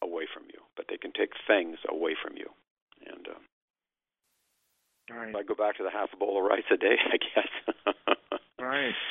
[0.01, 2.49] away from you, but they can take things away from you.
[3.05, 3.39] And uh,
[5.13, 5.35] Right.
[5.35, 7.75] I go back to the half a bowl of rice a day, I guess.
[8.59, 8.89] Right.
[8.89, 8.93] Uh,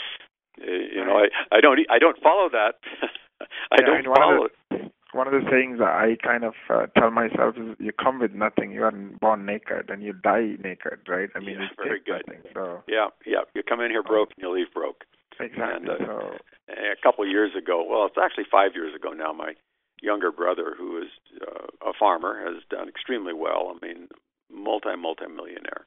[0.62, 2.74] You know, I I don't I don't follow that.
[3.72, 4.48] I Yeah, don't and one of follow.
[4.70, 8.32] the- One of the sayings I kind of uh, tell myself is, "You come with
[8.32, 8.70] nothing.
[8.72, 11.28] You are born naked, and you die naked." Right?
[11.34, 12.22] I mean, Yeah, very good.
[12.26, 12.42] nothing.
[12.54, 13.44] So Yeah, yeah.
[13.54, 15.04] You come in here broke and you leave broke.
[15.42, 15.76] Exactly.
[15.76, 19.32] And, uh, so a couple of years ago, well, it's actually five years ago now,
[19.32, 19.54] my
[20.00, 23.74] younger brother, who is uh, a farmer, has done extremely well.
[23.74, 24.08] I mean,
[24.50, 25.86] multi multi millionaire,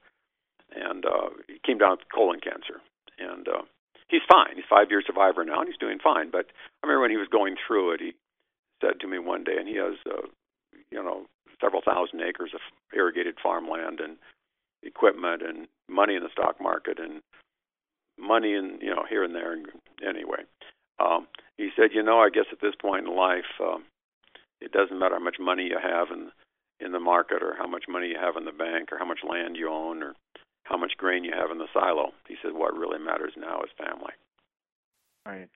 [0.76, 2.82] and uh, he came down with colon cancer,
[3.20, 3.62] and uh,
[4.08, 4.56] he's fine.
[4.56, 6.32] He's five year survivor now, and he's doing fine.
[6.32, 6.48] But
[6.84, 8.14] I remember when he was going through it, he
[8.82, 10.28] said to me one day, and he has, uh,
[10.92, 11.26] you know,
[11.62, 12.62] several thousand acres of
[12.96, 14.18] irrigated farmland and
[14.84, 17.22] equipment and money in the stock market and
[18.18, 19.54] money in you know here and there.
[19.54, 19.68] And
[20.08, 20.44] anyway,
[21.00, 23.86] um, he said, you know, I guess at this point in life, um,
[24.62, 26.32] it doesn't matter how much money you have in
[26.80, 29.20] in the market or how much money you have in the bank or how much
[29.28, 30.14] land you own or
[30.64, 32.12] how much grain you have in the silo.
[32.28, 34.14] He said, what really matters now is family.
[35.26, 35.50] right.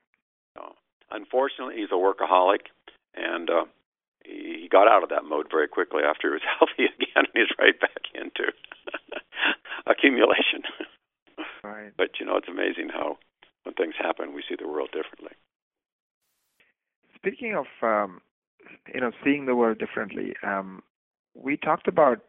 [0.58, 0.72] Uh,
[1.12, 2.72] unfortunately, he's a workaholic,
[3.15, 3.65] and uh,
[4.24, 7.28] he, he got out of that mode very quickly after he was healthy again, and
[7.34, 8.54] he's right back into
[9.88, 10.63] accumulation.
[11.63, 11.91] Right.
[11.98, 13.17] But you know, it's amazing how
[13.63, 15.36] when things happen, we see the world differently.
[17.15, 18.22] Speaking of, um,
[18.93, 20.82] you know, seeing the world differently, um,
[21.34, 22.19] we talked about,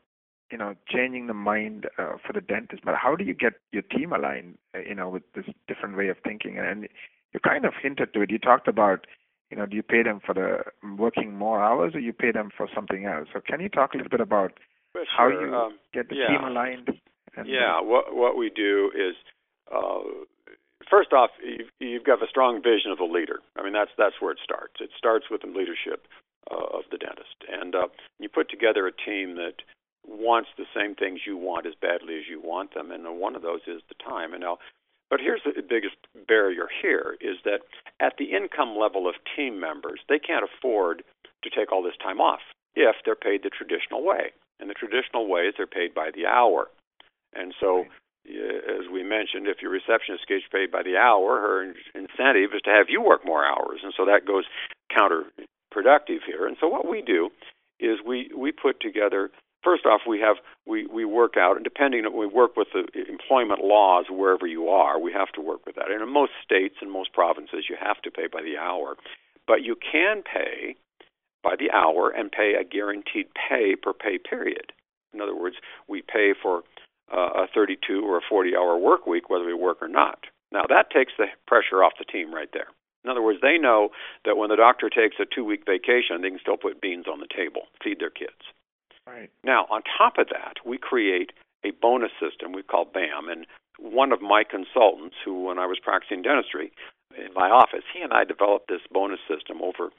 [0.50, 2.82] you know, changing the mind uh, for the dentist.
[2.84, 6.08] But how do you get your team aligned, uh, you know, with this different way
[6.08, 6.58] of thinking?
[6.58, 6.88] And
[7.32, 8.30] you kind of hinted to it.
[8.30, 9.06] You talked about,
[9.50, 10.64] you know, do you pay them for the
[10.96, 13.28] working more hours, or you pay them for something else?
[13.32, 14.58] So can you talk a little bit about
[14.92, 16.28] But how you um, get the yeah.
[16.28, 16.90] team aligned?
[17.36, 19.14] And, yeah, what what we do is
[19.70, 20.02] uh,
[20.88, 23.40] first off, you've, you've got a strong vision of the leader.
[23.56, 24.74] I mean, that's that's where it starts.
[24.80, 26.06] It starts with the leadership
[26.50, 27.88] uh, of the dentist, and uh,
[28.18, 29.62] you put together a team that
[30.06, 33.42] wants the same things you want as badly as you want them, and one of
[33.42, 34.32] those is the time.
[34.32, 34.58] And now,
[35.10, 37.60] but here's the biggest barrier here is that
[38.00, 41.02] at the income level of team members, they can't afford
[41.44, 42.40] to take all this time off
[42.74, 44.32] if they're paid the traditional way.
[44.58, 46.68] And the traditional way is they're paid by the hour.
[47.34, 47.84] And so,
[48.26, 51.62] as we mentioned, if your receptionist gets paid by the hour, her
[51.94, 53.80] incentive is to have you work more hours.
[53.82, 54.44] And so that goes
[54.90, 56.46] counterproductive here.
[56.46, 57.30] And so what we do
[57.78, 59.30] is we, we put together
[59.62, 62.86] first off, we have we we work out, and depending on we work with the
[63.08, 65.90] employment laws wherever you are, we have to work with that.
[65.90, 68.96] And in most states and most provinces, you have to pay by the hour,
[69.46, 70.76] but you can pay
[71.42, 74.72] by the hour and pay a guaranteed pay per pay period.
[75.12, 75.56] In other words,
[75.88, 76.62] we pay for
[77.12, 80.24] uh, a 32 or a 40 hour work week whether we work or not.
[80.52, 82.68] Now that takes the pressure off the team right there.
[83.04, 83.90] In other words, they know
[84.24, 87.20] that when the doctor takes a two week vacation, they can still put beans on
[87.20, 88.52] the table, feed their kids.
[89.06, 89.30] Right.
[89.42, 91.32] Now, on top of that, we create
[91.64, 93.28] a bonus system we call BAM.
[93.28, 93.46] And
[93.78, 96.72] one of my consultants, who, when I was practicing dentistry
[97.16, 99.90] in my office, he and I developed this bonus system over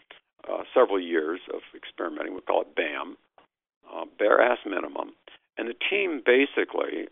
[0.50, 2.36] uh, several years of experimenting.
[2.36, 3.18] We call it BAM,
[3.92, 5.14] uh, bare ass minimum.
[5.58, 7.08] And the team basically,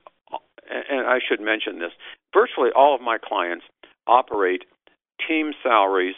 [0.69, 1.91] and I should mention this,
[2.33, 3.65] virtually all of my clients
[4.07, 4.63] operate
[5.27, 6.15] team salaries,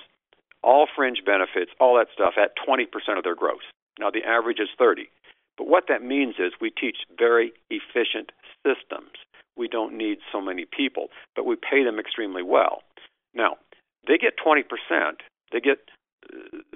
[0.64, 2.86] all fringe benefits, all that stuff at 20%
[3.18, 3.64] of their gross.
[4.00, 5.10] Now the average is 30.
[5.58, 8.32] But what that means is we teach very efficient
[8.66, 9.12] systems.
[9.58, 12.84] We don't need so many people, but we pay them extremely well.
[13.34, 13.58] Now,
[14.08, 14.64] they get 20%.
[15.52, 15.80] They get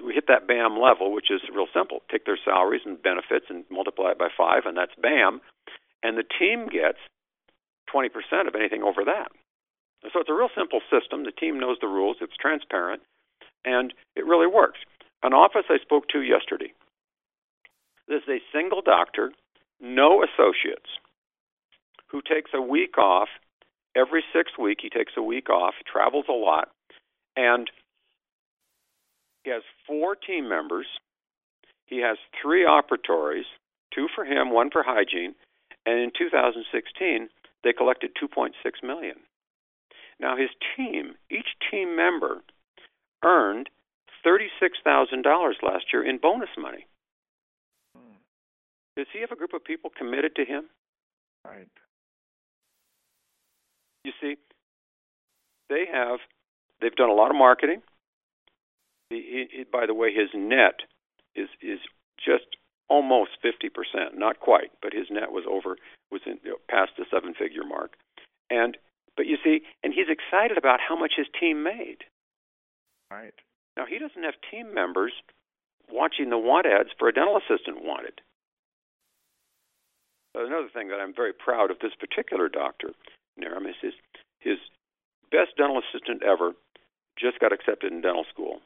[0.04, 2.02] we hit that BAM level, which is real simple.
[2.10, 5.40] Take their salaries and benefits and multiply it by 5 and that's BAM,
[6.02, 6.98] and the team gets
[7.94, 8.10] 20%
[8.48, 9.30] of anything over that.
[10.12, 11.24] So it's a real simple system.
[11.24, 13.02] The team knows the rules, it's transparent,
[13.64, 14.78] and it really works.
[15.22, 16.72] An office I spoke to yesterday
[18.08, 19.32] this is a single doctor,
[19.80, 20.90] no associates,
[22.08, 23.28] who takes a week off
[23.96, 24.78] every six week.
[24.80, 26.68] He takes a week off, travels a lot,
[27.36, 27.68] and
[29.46, 30.86] he has four team members.
[31.86, 33.46] He has three operatories,
[33.94, 35.36] two for him, one for hygiene,
[35.86, 37.28] and in 2016
[37.62, 38.50] they collected 2.6
[38.82, 39.16] million.
[40.18, 42.42] Now his team, each team member,
[43.24, 43.70] earned
[44.26, 45.24] $36,000
[45.62, 46.84] last year in bonus money.
[47.96, 48.16] Hmm.
[48.96, 50.64] Does he have a group of people committed to him?
[51.44, 51.68] Right.
[54.02, 54.36] You see,
[55.68, 56.18] they have
[56.80, 57.82] they've done a lot of marketing.
[59.10, 60.80] He, he, by the way, his net
[61.34, 61.80] is is
[62.18, 62.56] just
[62.88, 65.76] almost fifty percent, not quite, but his net was over
[66.10, 67.92] was in, you know, past the seven figure mark.
[68.50, 68.76] And
[69.16, 72.04] but you see, and he's excited about how much his team made.
[73.10, 73.34] Right.
[73.76, 75.12] Now he doesn't have team members
[75.90, 78.20] watching the want ads for a dental assistant wanted.
[80.34, 82.90] Another thing that I'm very proud of this particular doctor,
[83.40, 83.94] Naren, is his,
[84.40, 84.58] his
[85.30, 86.52] best dental assistant ever
[87.18, 88.60] just got accepted in dental school.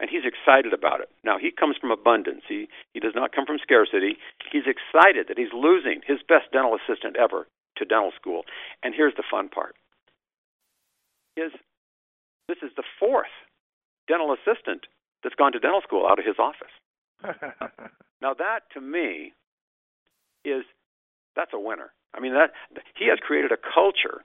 [0.00, 1.10] And he's excited about it.
[1.22, 2.42] Now, he comes from abundance.
[2.48, 4.16] He, he does not come from scarcity.
[4.50, 8.42] He's excited that he's losing his best dental assistant ever to dental school.
[8.82, 9.76] And here's the fun part.
[11.36, 11.52] His,
[12.48, 13.32] this is the fourth
[14.08, 14.86] dental assistant
[15.22, 16.72] that's gone to dental school out of his office.
[18.22, 19.32] now, that to me
[20.44, 20.64] is
[21.36, 21.92] that's a winner.
[22.14, 22.50] I mean that
[22.96, 24.24] he has created a culture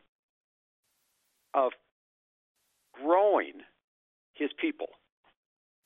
[1.54, 1.72] of
[2.94, 3.62] growing
[4.34, 4.88] his people.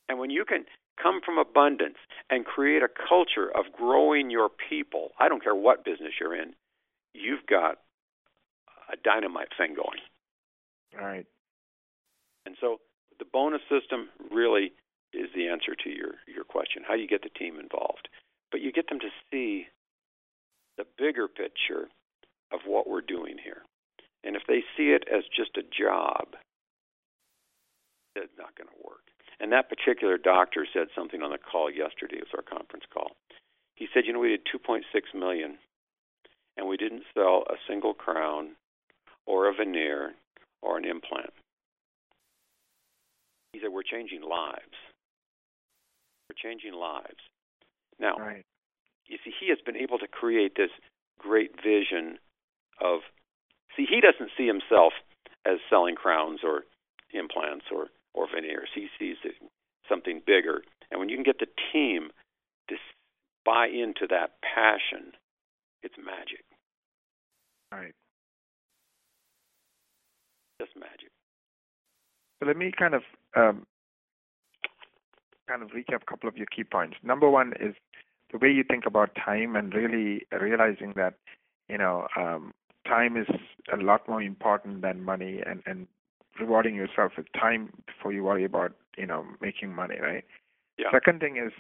[0.10, 0.66] And when you can
[1.02, 1.98] come from abundance
[2.30, 6.54] and create a culture of growing your people, I don't care what business you're in,
[7.14, 7.78] you've got
[8.92, 10.02] a dynamite thing going.
[11.00, 11.26] All right.
[12.46, 12.78] And so
[13.20, 14.74] the bonus system really
[15.14, 16.84] is the answer to your your question.
[16.88, 18.10] How do you get the team involved?
[18.52, 19.68] But you get them to see
[20.78, 21.90] the bigger picture
[22.52, 23.62] of what we're doing here.
[24.24, 26.36] And if they see it as just a job,
[28.16, 29.06] it's not going to work.
[29.40, 32.18] And that particular doctor said something on the call yesterday.
[32.18, 33.16] It was our conference call.
[33.76, 35.58] He said, "You know, we did 2.6 million,
[36.58, 38.58] and we didn't sell a single crown,
[39.26, 40.16] or a veneer,
[40.62, 41.34] or an implant."
[43.54, 44.76] He said, "We're changing lives.
[46.28, 47.24] We're changing lives."
[47.98, 48.46] Now, right
[49.10, 50.72] you see, he has been able to create this
[51.18, 52.20] great vision
[52.80, 53.02] of.
[53.76, 54.94] See, he doesn't see himself
[55.46, 56.66] as selling crowns or
[57.12, 58.70] implants or or veneers.
[58.76, 59.36] He sees it,
[59.88, 60.62] something bigger.
[60.92, 62.10] And when you can get the team
[62.68, 62.76] to
[63.46, 65.14] buy into that passion,
[65.82, 66.44] it's magic.
[67.72, 67.94] Right.
[70.62, 71.10] Just magic.
[72.40, 73.04] So let me kind of
[73.36, 73.66] um,
[75.48, 76.98] kind of recap a couple of your key points.
[77.04, 77.76] Number one is
[78.32, 81.14] the way you think about time and really realizing that
[81.70, 82.52] you know um,
[82.88, 83.28] time is
[83.72, 85.88] a lot more important than money and and
[86.40, 90.24] rewarding yourself with time before you worry about you know making money right
[90.78, 90.88] yeah.
[90.92, 91.52] second thing is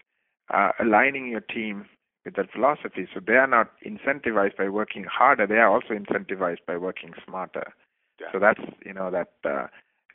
[0.54, 1.86] uh, aligning your team
[2.26, 6.66] with that philosophy so they are not incentivized by working harder they are also incentivized
[6.68, 7.74] by working smarter
[8.20, 8.28] yeah.
[8.32, 9.68] so that's you know that uh,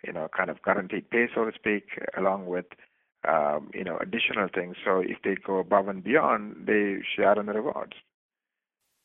[0.07, 2.67] you know kind of guaranteed pay so to speak along with
[3.27, 7.47] um, you know additional things so if they go above and beyond they share in
[7.47, 7.95] the rewards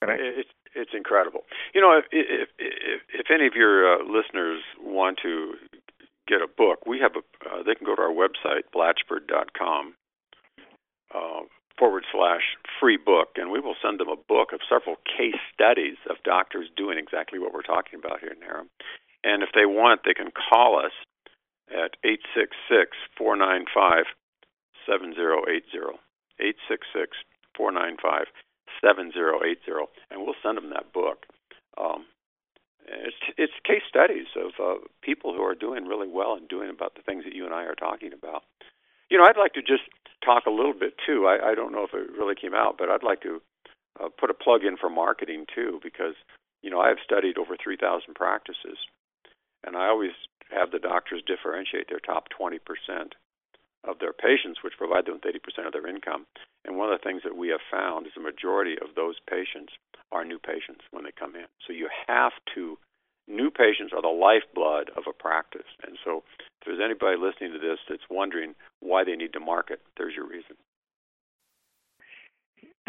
[0.01, 0.21] Correct?
[0.23, 1.41] It's it's incredible.
[1.73, 5.53] You know, if if if, if any of your uh, listeners want to
[6.27, 7.23] get a book, we have a.
[7.49, 9.95] Uh, they can go to our website blatchford.com
[11.13, 11.41] uh,
[11.77, 15.97] forward slash free book, and we will send them a book of several case studies
[16.09, 18.67] of doctors doing exactly what we're talking about here in.
[19.23, 20.93] And if they want, they can call us
[21.69, 24.05] at eight six six four nine five
[24.87, 25.99] seven zero eight zero
[26.39, 27.17] eight six six
[27.55, 28.25] four nine five.
[28.81, 29.59] 7080,
[30.11, 31.25] and we'll send them that book.
[31.77, 32.05] Um,
[32.87, 36.95] it's it's case studies of uh, people who are doing really well and doing about
[36.95, 38.43] the things that you and I are talking about.
[39.09, 39.83] You know, I'd like to just
[40.23, 41.27] talk a little bit too.
[41.27, 43.41] I, I don't know if it really came out, but I'd like to
[44.01, 46.15] uh, put a plug in for marketing too, because
[46.61, 48.77] you know I have studied over 3,000 practices,
[49.65, 50.11] and I always
[50.51, 53.13] have the doctors differentiate their top 20 percent
[53.83, 56.25] of their patients, which provide them with 80% of their income.
[56.65, 59.73] And one of the things that we have found is the majority of those patients
[60.11, 61.47] are new patients when they come in.
[61.65, 62.77] So you have to,
[63.27, 65.69] new patients are the lifeblood of a practice.
[65.85, 66.23] And so
[66.59, 70.27] if there's anybody listening to this that's wondering why they need to market, there's your
[70.27, 70.58] reason.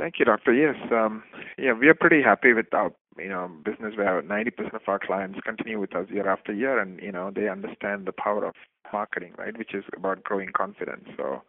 [0.00, 0.54] Thank you, Doctor.
[0.54, 1.22] Yes, um,
[1.58, 5.38] yeah, we are pretty happy with our you know business where 90% of our clients
[5.44, 8.54] continue with us year after year, and you know they understand the power of
[8.94, 9.56] marketing, right?
[9.58, 11.04] Which is about growing confidence.
[11.18, 11.42] So,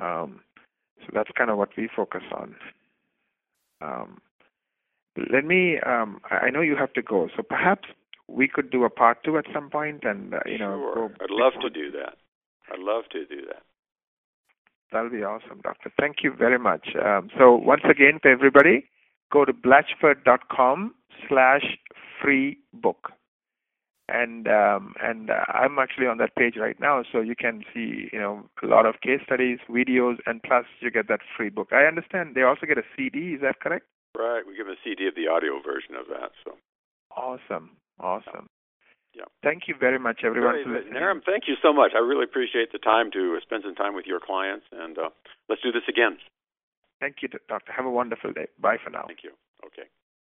[0.00, 0.40] um,
[0.98, 2.56] so that's kind of what we focus on.
[3.80, 4.20] Um,
[5.32, 5.78] let me.
[5.78, 7.88] Um, I know you have to go, so perhaps
[8.26, 10.90] we could do a part two at some point, and uh, you know.
[10.92, 11.10] Sure.
[11.20, 12.16] I'd love to do that.
[12.72, 13.62] I'd love to do that.
[14.94, 15.90] That'll be awesome, Doctor.
[15.98, 16.90] Thank you very much.
[17.04, 18.88] Um, so once again, for everybody,
[19.32, 20.94] go to blatchford.com
[21.28, 21.64] slash
[22.22, 23.10] free book.
[24.08, 28.08] And um, and uh, I'm actually on that page right now, so you can see
[28.12, 31.70] you know a lot of case studies, videos, and plus you get that free book.
[31.72, 33.32] I understand they also get a CD.
[33.34, 33.86] Is that correct?
[34.16, 34.42] Right.
[34.46, 36.32] We give a CD of the audio version of that.
[36.44, 36.52] So
[37.16, 38.46] awesome, awesome.
[39.14, 39.24] Yeah.
[39.42, 40.62] Thank you very much, everyone.
[40.64, 40.90] Great.
[40.90, 41.92] Naren, thank you so much.
[41.94, 45.10] I really appreciate the time to spend some time with your clients, and uh,
[45.48, 46.18] let's do this again.
[47.00, 47.72] Thank you, Doctor.
[47.72, 48.46] Have a wonderful day.
[48.58, 49.04] Bye for now.
[49.06, 49.32] Thank you.
[49.64, 49.88] Okay.